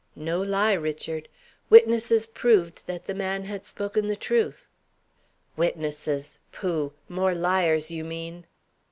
"No 0.15 0.41
lie, 0.41 0.73
Richard. 0.73 1.29
Witnesses 1.69 2.25
proved 2.25 2.87
that 2.87 3.05
the 3.05 3.13
man 3.13 3.43
had 3.43 3.67
spoken 3.67 4.07
the 4.07 4.15
truth." 4.15 4.67
"Witnesses? 5.55 6.39
Pooh! 6.51 6.93
More 7.07 7.35
liars, 7.35 7.91
you 7.91 8.03
mean." 8.03 8.47